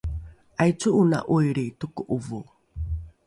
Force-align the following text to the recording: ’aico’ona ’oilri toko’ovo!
’aico’ona 0.63 1.19
’oilri 1.35 1.65
toko’ovo! 1.79 2.39